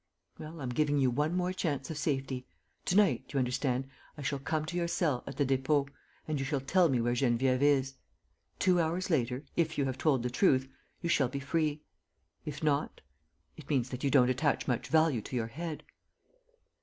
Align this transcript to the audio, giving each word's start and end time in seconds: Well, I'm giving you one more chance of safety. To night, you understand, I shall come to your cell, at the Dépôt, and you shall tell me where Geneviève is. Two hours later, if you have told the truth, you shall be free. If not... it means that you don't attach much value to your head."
Well, 0.39 0.61
I'm 0.61 0.69
giving 0.71 0.97
you 0.97 1.11
one 1.11 1.35
more 1.37 1.53
chance 1.53 1.91
of 1.91 1.97
safety. 1.99 2.47
To 2.85 2.95
night, 2.95 3.25
you 3.31 3.37
understand, 3.37 3.87
I 4.17 4.23
shall 4.23 4.39
come 4.39 4.65
to 4.65 4.75
your 4.75 4.87
cell, 4.87 5.23
at 5.27 5.37
the 5.37 5.45
Dépôt, 5.45 5.89
and 6.27 6.39
you 6.39 6.43
shall 6.43 6.59
tell 6.59 6.89
me 6.89 6.99
where 6.99 7.13
Geneviève 7.13 7.61
is. 7.61 7.93
Two 8.57 8.81
hours 8.81 9.11
later, 9.11 9.43
if 9.55 9.77
you 9.77 9.85
have 9.85 9.99
told 9.99 10.23
the 10.23 10.31
truth, 10.31 10.67
you 11.01 11.09
shall 11.09 11.29
be 11.29 11.39
free. 11.39 11.83
If 12.45 12.63
not... 12.63 13.01
it 13.57 13.69
means 13.69 13.89
that 13.89 14.03
you 14.03 14.09
don't 14.09 14.31
attach 14.31 14.67
much 14.67 14.87
value 14.87 15.21
to 15.21 15.35
your 15.35 15.45
head." 15.49 15.83